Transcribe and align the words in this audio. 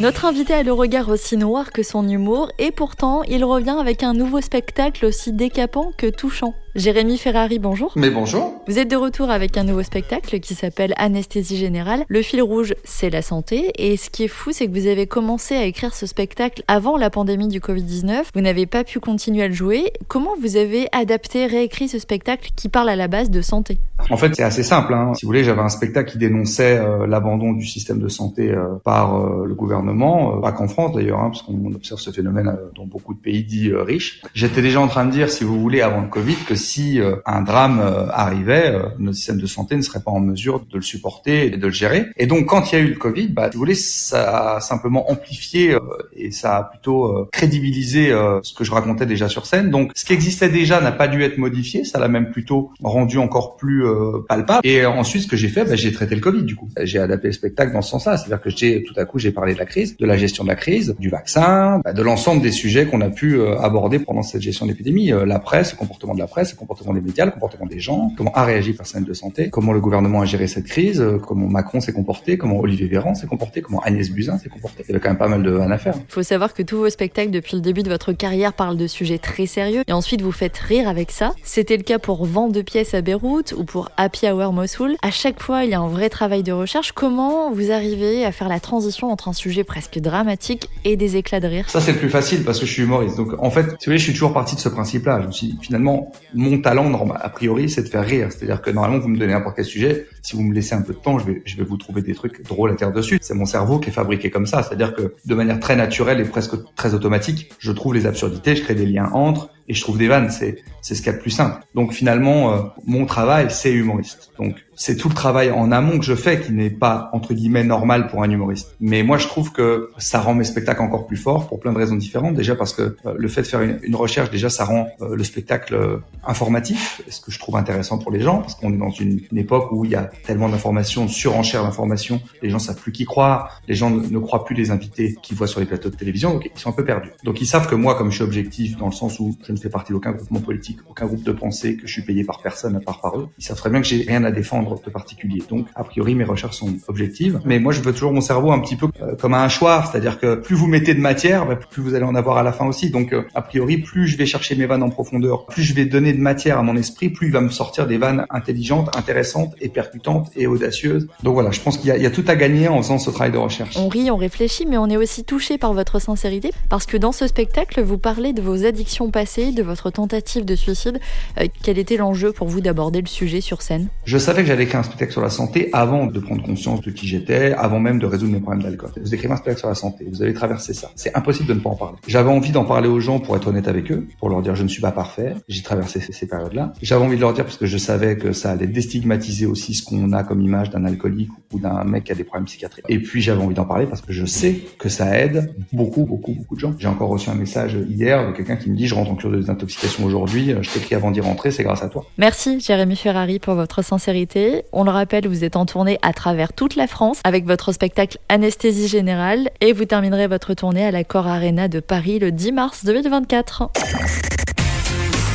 Notre 0.00 0.24
invité 0.24 0.54
a 0.54 0.62
le 0.62 0.72
regard 0.72 1.08
aussi 1.08 1.36
noir 1.36 1.70
que 1.72 1.82
son 1.82 2.08
humour 2.08 2.50
et 2.58 2.70
pourtant 2.70 3.22
il 3.22 3.44
revient 3.44 3.76
avec 3.78 4.02
un 4.02 4.12
nouveau 4.12 4.40
spectacle 4.40 5.06
aussi 5.06 5.32
décapant 5.32 5.92
que 5.96 6.08
touchant. 6.08 6.54
Jérémy 6.74 7.18
Ferrari, 7.18 7.60
bonjour. 7.60 7.92
Mais 7.94 8.10
bonjour. 8.10 8.60
Vous 8.66 8.80
êtes 8.80 8.90
de 8.90 8.96
retour 8.96 9.30
avec 9.30 9.56
un 9.56 9.62
nouveau 9.62 9.84
spectacle 9.84 10.40
qui 10.40 10.56
s'appelle 10.56 10.92
Anesthésie 10.96 11.56
Générale. 11.56 12.04
Le 12.08 12.20
fil 12.20 12.42
rouge, 12.42 12.74
c'est 12.82 13.10
la 13.10 13.22
santé. 13.22 13.70
Et 13.78 13.96
ce 13.96 14.10
qui 14.10 14.24
est 14.24 14.28
fou, 14.28 14.50
c'est 14.50 14.66
que 14.66 14.72
vous 14.72 14.88
avez 14.88 15.06
commencé 15.06 15.54
à 15.54 15.66
écrire 15.66 15.94
ce 15.94 16.06
spectacle 16.06 16.64
avant 16.66 16.96
la 16.96 17.10
pandémie 17.10 17.46
du 17.46 17.60
Covid-19. 17.60 18.24
Vous 18.34 18.40
n'avez 18.40 18.66
pas 18.66 18.82
pu 18.82 18.98
continuer 18.98 19.44
à 19.44 19.48
le 19.48 19.54
jouer. 19.54 19.92
Comment 20.08 20.34
vous 20.42 20.56
avez 20.56 20.88
adapté, 20.90 21.46
réécrit 21.46 21.86
ce 21.86 22.00
spectacle 22.00 22.50
qui 22.56 22.68
parle 22.68 22.88
à 22.88 22.96
la 22.96 23.06
base 23.06 23.30
de 23.30 23.40
santé? 23.40 23.78
En 24.10 24.16
fait, 24.16 24.34
c'est 24.34 24.42
assez 24.42 24.64
simple. 24.64 24.94
Hein. 24.94 25.14
Si 25.14 25.24
vous 25.24 25.28
voulez, 25.28 25.44
j'avais 25.44 25.62
un 25.62 25.68
spectacle 25.68 26.10
qui 26.10 26.18
dénonçait 26.18 26.76
euh, 26.76 27.06
l'abandon 27.06 27.52
du 27.52 27.66
système 27.66 28.00
de 28.00 28.08
santé 28.08 28.50
euh, 28.50 28.74
par 28.82 29.14
euh, 29.14 29.46
le 29.46 29.54
gouvernement, 29.54 30.40
pas 30.40 30.50
qu'en 30.50 30.66
France 30.66 30.92
d'ailleurs, 30.92 31.20
hein, 31.20 31.30
parce 31.30 31.42
qu'on 31.42 31.72
observe 31.72 32.00
ce 32.00 32.10
phénomène 32.10 32.52
dans 32.74 32.84
beaucoup 32.84 33.14
de 33.14 33.20
pays 33.20 33.44
dits 33.44 33.72
riches. 33.72 34.22
J'étais 34.34 34.60
déjà 34.60 34.80
en 34.80 34.88
train 34.88 35.04
de 35.04 35.12
dire, 35.12 35.30
si 35.30 35.44
vous 35.44 35.60
voulez, 35.60 35.80
avant 35.80 36.00
le 36.00 36.08
Covid, 36.08 36.34
que 36.46 36.56
si 36.64 37.00
euh, 37.00 37.16
un 37.26 37.42
drame 37.42 37.80
euh, 37.80 38.06
arrivait, 38.10 38.74
euh, 38.74 38.82
notre 38.98 39.16
système 39.16 39.38
de 39.38 39.46
santé 39.46 39.76
ne 39.76 39.82
serait 39.82 40.00
pas 40.00 40.10
en 40.10 40.20
mesure 40.20 40.60
de 40.60 40.76
le 40.76 40.82
supporter 40.82 41.46
et 41.46 41.50
de 41.50 41.66
le 41.66 41.72
gérer. 41.72 42.06
Et 42.16 42.26
donc, 42.26 42.46
quand 42.46 42.72
il 42.72 42.74
y 42.74 42.78
a 42.78 42.80
eu 42.82 42.88
le 42.88 42.96
Covid, 42.96 43.28
bah, 43.28 43.50
si 43.50 43.52
vous 43.54 43.58
voulez, 43.58 43.74
ça 43.74 44.56
a 44.56 44.60
simplement 44.60 45.10
amplifié 45.10 45.76
et 46.16 46.30
ça 46.30 46.56
a 46.56 46.62
plutôt 46.64 47.28
crédibilisé 47.32 48.08
ce 48.42 48.54
que 48.54 48.64
je 48.64 48.72
racontais 48.72 49.06
déjà 49.06 49.28
sur 49.28 49.46
scène. 49.46 49.70
Donc, 49.70 49.92
ce 49.94 50.04
qui 50.04 50.12
existait 50.12 50.48
déjà 50.48 50.80
n'a 50.80 50.92
pas 50.92 51.08
dû 51.08 51.22
être 51.22 51.38
modifié, 51.38 51.84
ça 51.84 51.98
l'a 51.98 52.08
même 52.08 52.30
plutôt 52.30 52.70
rendu 52.82 53.18
encore 53.18 53.56
plus 53.56 53.84
palpable. 54.28 54.60
Et 54.64 54.86
ensuite, 54.86 55.22
ce 55.22 55.28
que 55.28 55.36
j'ai 55.36 55.48
fait, 55.48 55.64
bah, 55.64 55.76
j'ai 55.76 55.92
traité 55.92 56.14
le 56.14 56.20
Covid 56.20 56.42
du 56.42 56.56
coup. 56.56 56.68
J'ai 56.82 56.98
adapté 56.98 57.28
le 57.28 57.32
spectacle 57.32 57.72
dans 57.72 57.82
ce 57.82 57.90
sens-là, 57.90 58.16
c'est-à-dire 58.16 58.40
que 58.40 58.50
j'ai 58.50 58.82
tout 58.84 58.94
à 58.96 59.04
coup 59.04 59.18
j'ai 59.18 59.32
parlé 59.32 59.54
de 59.54 59.58
la 59.58 59.66
crise, 59.66 59.96
de 59.96 60.06
la 60.06 60.16
gestion 60.16 60.44
de 60.44 60.48
la 60.48 60.56
crise, 60.56 60.94
du 60.98 61.10
vaccin, 61.10 61.80
bah, 61.84 61.92
de 61.92 62.02
l'ensemble 62.02 62.42
des 62.42 62.52
sujets 62.52 62.86
qu'on 62.86 63.00
a 63.00 63.10
pu 63.10 63.40
aborder 63.42 63.98
pendant 63.98 64.22
cette 64.22 64.42
gestion 64.42 64.66
d'épidémie, 64.66 65.12
la 65.26 65.38
presse, 65.38 65.72
le 65.72 65.78
comportement 65.78 66.14
de 66.14 66.20
la 66.20 66.26
presse, 66.26 66.53
le 66.54 66.58
comportement 66.58 66.94
des 66.94 67.00
médias, 67.00 67.24
le 67.24 67.30
comportement 67.30 67.66
des 67.66 67.80
gens, 67.80 68.10
comment 68.16 68.32
a 68.32 68.44
réagi 68.44 68.70
le 68.70 68.76
personnel 68.76 69.06
de 69.06 69.14
santé, 69.14 69.50
comment 69.50 69.72
le 69.72 69.80
gouvernement 69.80 70.20
a 70.20 70.24
géré 70.24 70.46
cette 70.46 70.66
crise, 70.66 71.00
euh, 71.00 71.18
comment 71.18 71.46
Macron 71.46 71.80
s'est 71.80 71.92
comporté, 71.92 72.38
comment 72.38 72.58
Olivier 72.58 72.86
Véran 72.86 73.14
s'est 73.14 73.26
comporté, 73.26 73.60
comment 73.60 73.80
Agnès 73.80 74.10
Buzyn 74.10 74.38
s'est 74.38 74.48
comporté. 74.48 74.84
Il 74.88 74.92
y 74.92 74.94
avait 74.94 75.00
quand 75.00 75.10
même 75.10 75.18
pas 75.18 75.28
mal 75.28 75.42
de 75.42 75.50
vannes 75.50 75.72
à 75.72 75.78
faire. 75.78 75.94
Il 75.96 76.12
faut 76.12 76.22
savoir 76.22 76.54
que 76.54 76.62
tous 76.62 76.78
vos 76.78 76.90
spectacles 76.90 77.30
depuis 77.30 77.56
le 77.56 77.62
début 77.62 77.82
de 77.82 77.90
votre 77.90 78.12
carrière 78.12 78.52
parlent 78.52 78.76
de 78.76 78.86
sujets 78.86 79.18
très 79.18 79.46
sérieux 79.46 79.82
et 79.86 79.92
ensuite 79.92 80.22
vous 80.22 80.32
faites 80.32 80.56
rire 80.56 80.88
avec 80.88 81.10
ça. 81.10 81.34
C'était 81.42 81.76
le 81.76 81.82
cas 81.82 81.98
pour 81.98 82.24
Vent 82.24 82.48
de 82.48 82.62
pièces 82.62 82.94
à 82.94 83.02
Beyrouth 83.02 83.54
ou 83.56 83.64
pour 83.64 83.90
Happy 83.96 84.28
Hour 84.28 84.52
Mossoul. 84.52 84.96
À 85.02 85.10
chaque 85.10 85.42
fois, 85.42 85.64
il 85.64 85.70
y 85.70 85.74
a 85.74 85.80
un 85.80 85.88
vrai 85.88 86.08
travail 86.08 86.42
de 86.42 86.52
recherche. 86.52 86.92
Comment 86.92 87.52
vous 87.52 87.70
arrivez 87.70 88.24
à 88.24 88.32
faire 88.32 88.48
la 88.48 88.60
transition 88.60 89.10
entre 89.10 89.28
un 89.28 89.32
sujet 89.32 89.64
presque 89.64 89.98
dramatique 89.98 90.68
et 90.84 90.96
des 90.96 91.16
éclats 91.16 91.40
de 91.40 91.48
rire? 91.48 91.68
Ça, 91.68 91.80
c'est 91.80 91.92
le 91.92 91.98
plus 91.98 92.10
facile 92.10 92.44
parce 92.44 92.60
que 92.60 92.66
je 92.66 92.72
suis 92.72 92.82
humoriste. 92.82 93.16
Donc, 93.16 93.34
en 93.38 93.50
fait, 93.50 93.62
si 93.62 93.68
vous 93.70 93.76
voulez, 93.86 93.98
je 93.98 94.04
suis 94.04 94.12
toujours 94.12 94.32
parti 94.32 94.54
de 94.54 94.60
ce 94.60 94.68
principe-là. 94.68 95.20
Je 95.22 95.26
me 95.26 95.32
suis 95.32 95.58
finalement, 95.60 96.12
mon 96.44 96.60
talent, 96.60 97.10
a 97.10 97.28
priori, 97.28 97.68
c'est 97.68 97.82
de 97.82 97.88
faire 97.88 98.04
rire. 98.04 98.28
C'est-à-dire 98.30 98.62
que 98.62 98.70
normalement, 98.70 98.98
vous 98.98 99.08
me 99.08 99.18
donnez 99.18 99.32
n'importe 99.32 99.56
quel 99.56 99.64
sujet, 99.64 100.06
si 100.22 100.36
vous 100.36 100.42
me 100.42 100.54
laissez 100.54 100.74
un 100.74 100.82
peu 100.82 100.92
de 100.92 100.98
temps, 100.98 101.18
je 101.18 101.26
vais, 101.26 101.42
je 101.44 101.56
vais 101.56 101.64
vous 101.64 101.76
trouver 101.76 102.02
des 102.02 102.14
trucs 102.14 102.42
drôles 102.44 102.70
à 102.70 102.74
terre 102.74 102.92
dessus. 102.92 103.18
C'est 103.20 103.34
mon 103.34 103.46
cerveau 103.46 103.78
qui 103.78 103.90
est 103.90 103.92
fabriqué 103.92 104.30
comme 104.30 104.46
ça. 104.46 104.62
C'est-à-dire 104.62 104.94
que 104.94 105.14
de 105.24 105.34
manière 105.34 105.58
très 105.60 105.76
naturelle 105.76 106.20
et 106.20 106.24
presque 106.24 106.54
très 106.76 106.94
automatique, 106.94 107.50
je 107.58 107.72
trouve 107.72 107.94
les 107.94 108.06
absurdités, 108.06 108.56
je 108.56 108.62
crée 108.62 108.74
des 108.74 108.86
liens 108.86 109.10
entre 109.12 109.50
et 109.68 109.74
je 109.74 109.80
trouve 109.80 109.98
des 109.98 110.08
vannes. 110.08 110.30
C'est, 110.30 110.62
c'est 110.82 110.94
ce 110.94 111.02
qu'il 111.02 111.10
y 111.10 111.14
a 111.14 111.16
de 111.16 111.22
plus 111.22 111.30
simple. 111.30 111.62
Donc 111.74 111.92
finalement, 111.92 112.54
euh, 112.54 112.62
mon 112.86 113.06
travail, 113.06 113.46
c'est 113.50 113.72
humoriste. 113.72 114.30
Donc 114.38 114.56
c'est 114.76 114.96
tout 114.96 115.08
le 115.08 115.14
travail 115.14 115.50
en 115.50 115.72
amont 115.72 115.98
que 115.98 116.04
je 116.04 116.14
fais 116.14 116.40
qui 116.40 116.52
n'est 116.52 116.70
pas 116.70 117.10
entre 117.12 117.34
guillemets 117.34 117.64
normal 117.64 118.08
pour 118.08 118.22
un 118.22 118.30
humoriste. 118.30 118.74
Mais 118.80 119.02
moi, 119.02 119.18
je 119.18 119.26
trouve 119.26 119.52
que 119.52 119.90
ça 119.98 120.20
rend 120.20 120.34
mes 120.34 120.44
spectacles 120.44 120.82
encore 120.82 121.06
plus 121.06 121.16
forts 121.16 121.46
pour 121.48 121.60
plein 121.60 121.72
de 121.72 121.78
raisons 121.78 121.96
différentes. 121.96 122.34
Déjà 122.34 122.56
parce 122.56 122.72
que 122.72 122.96
euh, 123.06 123.14
le 123.16 123.28
fait 123.28 123.42
de 123.42 123.46
faire 123.46 123.62
une, 123.62 123.96
recherche, 123.96 124.30
déjà, 124.30 124.48
ça 124.48 124.64
rend 124.64 124.88
euh, 125.00 125.14
le 125.14 125.24
spectacle 125.24 126.00
informatif, 126.26 127.02
ce 127.08 127.20
que 127.20 127.30
je 127.30 127.38
trouve 127.38 127.56
intéressant 127.56 127.98
pour 127.98 128.10
les 128.10 128.20
gens, 128.20 128.38
parce 128.38 128.54
qu'on 128.54 128.72
est 128.72 128.78
dans 128.78 128.90
une, 128.90 129.20
une, 129.30 129.38
époque 129.38 129.70
où 129.72 129.84
il 129.84 129.90
y 129.90 129.94
a 129.94 130.10
tellement 130.26 130.48
d'informations, 130.48 131.08
surenchère 131.08 131.62
d'informations, 131.62 132.20
les 132.42 132.50
gens 132.50 132.58
savent 132.58 132.80
plus 132.80 132.92
qui 132.92 133.04
croire, 133.04 133.60
les 133.68 133.74
gens 133.74 133.90
ne, 133.90 134.06
ne, 134.06 134.18
croient 134.18 134.44
plus 134.44 134.54
les 134.54 134.70
invités 134.70 135.16
qu'ils 135.22 135.36
voient 135.36 135.46
sur 135.46 135.60
les 135.60 135.66
plateaux 135.66 135.90
de 135.90 135.96
télévision, 135.96 136.34
donc 136.34 136.50
ils 136.54 136.58
sont 136.58 136.70
un 136.70 136.72
peu 136.72 136.84
perdus. 136.84 137.10
Donc 137.24 137.40
ils 137.40 137.46
savent 137.46 137.68
que 137.68 137.74
moi, 137.74 137.94
comme 137.96 138.10
je 138.10 138.16
suis 138.16 138.24
objectif 138.24 138.76
dans 138.76 138.86
le 138.86 138.92
sens 138.92 139.20
où 139.20 139.36
je 139.46 139.52
ne 139.52 139.58
fais 139.58 139.68
partie 139.68 139.92
d'aucun 139.92 140.12
groupement 140.12 140.40
politique, 140.40 140.78
aucun 140.88 141.06
groupe 141.06 141.22
de 141.22 141.32
pensée, 141.32 141.76
que 141.76 141.86
je 141.86 141.92
suis 141.92 142.02
payé 142.02 142.24
par 142.24 142.40
personne 142.40 142.76
à 142.76 142.80
part 142.80 143.00
par 143.00 143.18
eux, 143.18 143.28
ils 143.38 143.44
savent 143.44 143.56
très 143.56 143.70
bien 143.70 143.80
que 143.80 143.86
j'ai 143.86 144.02
rien 144.02 144.24
à 144.24 144.30
défendre 144.30 144.63
de 144.64 144.90
particulier. 144.90 145.42
Donc 145.48 145.66
a 145.74 145.84
priori 145.84 146.14
mes 146.14 146.24
recherches 146.24 146.56
sont 146.56 146.76
objectives, 146.88 147.40
mais 147.44 147.58
moi 147.58 147.72
je 147.72 147.80
veux 147.80 147.92
toujours 147.92 148.12
mon 148.12 148.20
cerveau 148.20 148.52
un 148.52 148.60
petit 148.60 148.76
peu 148.76 148.88
euh, 149.02 149.14
comme 149.16 149.34
un 149.34 149.44
hachoir, 149.44 149.90
c'est-à-dire 149.90 150.18
que 150.18 150.36
plus 150.36 150.56
vous 150.56 150.66
mettez 150.66 150.94
de 150.94 151.00
matière, 151.00 151.46
bah, 151.46 151.56
plus 151.56 151.82
vous 151.82 151.94
allez 151.94 152.04
en 152.04 152.14
avoir 152.14 152.38
à 152.38 152.42
la 152.42 152.52
fin 152.52 152.66
aussi. 152.66 152.90
Donc 152.90 153.12
euh, 153.12 153.22
a 153.34 153.42
priori 153.42 153.78
plus 153.78 154.06
je 154.06 154.16
vais 154.16 154.26
chercher 154.26 154.56
mes 154.56 154.66
vannes 154.66 154.82
en 154.82 154.90
profondeur, 154.90 155.46
plus 155.46 155.62
je 155.62 155.74
vais 155.74 155.84
donner 155.84 156.12
de 156.12 156.20
matière 156.20 156.58
à 156.58 156.62
mon 156.62 156.76
esprit, 156.76 157.10
plus 157.10 157.28
il 157.28 157.32
va 157.32 157.40
me 157.40 157.50
sortir 157.50 157.86
des 157.86 157.98
vannes 157.98 158.26
intelligentes, 158.30 158.94
intéressantes 158.96 159.54
et 159.60 159.68
percutantes 159.68 160.30
et 160.36 160.46
audacieuses. 160.46 161.08
Donc 161.22 161.34
voilà, 161.34 161.50
je 161.50 161.60
pense 161.60 161.78
qu'il 161.78 161.94
y, 161.94 162.00
y, 162.00 162.06
a 162.06 162.10
tout 162.10 162.24
à 162.26 162.36
gagner 162.36 162.68
en 162.68 162.78
faisant 162.82 162.98
ce 162.98 163.10
travail 163.10 163.32
de 163.32 163.38
recherche. 163.38 163.76
On 163.76 163.88
rit, 163.88 164.10
on 164.10 164.16
réfléchit, 164.16 164.66
mais 164.66 164.78
on 164.78 164.88
est 164.88 164.96
aussi 164.96 165.24
touché 165.24 165.58
par 165.58 165.72
votre 165.72 166.00
sincérité 166.00 166.52
parce 166.68 166.86
que 166.86 166.96
dans 166.96 167.12
ce 167.12 167.26
spectacle, 167.26 167.82
vous 167.82 167.98
parlez 167.98 168.32
de 168.32 168.42
vos 168.42 168.64
addictions 168.64 169.10
passées, 169.10 169.52
de 169.52 169.62
votre 169.62 169.90
tentative 169.90 170.44
de 170.44 170.54
suicide. 170.54 171.00
Euh, 171.38 171.46
quel 171.62 171.78
était 171.78 171.96
l'enjeu 171.96 172.32
pour 172.32 172.48
vous 172.48 172.60
d'aborder 172.60 173.00
le 173.00 173.06
sujet 173.06 173.40
sur 173.40 173.62
scène? 173.62 173.88
Je 174.04 174.18
savais 174.18 174.42
que 174.42 174.48
j'allais 174.54 174.64
écrire 174.64 174.80
un 174.80 174.84
spectacle 174.84 175.10
sur 175.10 175.20
la 175.20 175.30
santé 175.30 175.68
avant 175.72 176.06
de 176.06 176.20
prendre 176.20 176.42
conscience 176.44 176.80
de 176.80 176.92
qui 176.92 177.08
j'étais, 177.08 177.52
avant 177.54 177.80
même 177.80 177.98
de 177.98 178.06
résoudre 178.06 178.32
mes 178.32 178.38
problèmes 178.38 178.62
d'alcool. 178.62 178.90
Vous 179.00 179.12
écrivez 179.12 179.32
un 179.32 179.36
spectacle 179.36 179.58
sur 179.58 179.68
la 179.68 179.74
santé, 179.74 180.06
vous 180.08 180.22
avez 180.22 180.32
traversé 180.32 180.72
ça. 180.74 180.92
C'est 180.94 181.16
impossible 181.16 181.48
de 181.48 181.54
ne 181.54 181.58
pas 181.58 181.70
en 181.70 181.74
parler. 181.74 181.96
J'avais 182.06 182.30
envie 182.30 182.52
d'en 182.52 182.64
parler 182.64 182.86
aux 182.86 183.00
gens 183.00 183.18
pour 183.18 183.34
être 183.36 183.48
honnête 183.48 183.66
avec 183.66 183.90
eux, 183.90 184.06
pour 184.20 184.28
leur 184.28 184.42
dire 184.42 184.54
je 184.54 184.62
ne 184.62 184.68
suis 184.68 184.80
pas 184.80 184.92
parfait, 184.92 185.34
j'ai 185.48 185.62
traversé 185.62 186.00
ces, 186.00 186.12
ces 186.12 186.28
périodes-là. 186.28 186.72
J'avais 186.82 187.04
envie 187.04 187.16
de 187.16 187.20
leur 187.20 187.32
dire 187.32 187.44
parce 187.44 187.56
que 187.56 187.66
je 187.66 187.76
savais 187.76 188.16
que 188.16 188.32
ça 188.32 188.52
allait 188.52 188.68
déstigmatiser 188.68 189.46
aussi 189.46 189.74
ce 189.74 189.84
qu'on 189.84 190.12
a 190.12 190.22
comme 190.22 190.40
image 190.40 190.70
d'un 190.70 190.84
alcoolique 190.84 191.30
ou 191.52 191.58
d'un 191.58 191.82
mec 191.82 192.04
qui 192.04 192.12
a 192.12 192.14
des 192.14 192.22
problèmes 192.22 192.46
psychiatriques. 192.46 192.84
Et 192.88 193.00
puis 193.00 193.22
j'avais 193.22 193.42
envie 193.42 193.54
d'en 193.54 193.64
parler 193.64 193.86
parce 193.86 194.02
que 194.02 194.12
je 194.12 194.24
sais 194.24 194.60
que 194.78 194.88
ça 194.88 195.18
aide 195.18 195.52
beaucoup, 195.72 196.04
beaucoup, 196.04 196.32
beaucoup 196.32 196.54
de 196.54 196.60
gens. 196.60 196.74
J'ai 196.78 196.88
encore 196.88 197.08
reçu 197.08 197.28
un 197.28 197.34
message 197.34 197.76
hier 197.88 198.28
de 198.28 198.32
quelqu'un 198.36 198.56
qui 198.56 198.70
me 198.70 198.76
dit 198.76 198.86
je 198.86 198.94
rentre 198.94 199.10
en 199.10 199.16
cure 199.16 199.32
de 199.32 199.38
désintoxication 199.38 200.04
aujourd'hui, 200.04 200.54
je 200.60 200.70
t'écris 200.70 200.94
avant 200.94 201.10
d'y 201.10 201.20
rentrer, 201.20 201.50
c'est 201.50 201.64
grâce 201.64 201.82
à 201.82 201.88
toi. 201.88 202.06
Merci 202.18 202.60
Jérémy 202.60 202.94
Ferrari 202.94 203.40
pour 203.40 203.54
votre 203.54 203.82
sincérité. 203.82 204.43
On 204.72 204.84
le 204.84 204.90
rappelle, 204.90 205.28
vous 205.28 205.44
êtes 205.44 205.56
en 205.56 205.66
tournée 205.66 205.98
à 206.02 206.12
travers 206.12 206.52
toute 206.52 206.76
la 206.76 206.86
France 206.86 207.20
avec 207.24 207.46
votre 207.46 207.72
spectacle 207.72 208.18
Anesthésie 208.28 208.88
Générale 208.88 209.50
et 209.60 209.72
vous 209.72 209.84
terminerez 209.84 210.26
votre 210.26 210.54
tournée 210.54 210.84
à 210.84 210.90
la 210.90 211.04
Cor 211.04 211.26
Arena 211.26 211.68
de 211.68 211.80
Paris 211.80 212.18
le 212.18 212.32
10 212.32 212.52
mars 212.52 212.84
2024. 212.84 213.70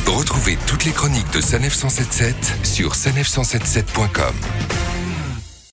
Retrouvez 0.06 0.58
toutes 0.66 0.84
les 0.84 0.92
chroniques 0.92 1.32
de 1.32 1.40
Sanef 1.40 1.74
177 1.74 2.34
sur 2.64 2.92
sanef177.com. 2.92 4.89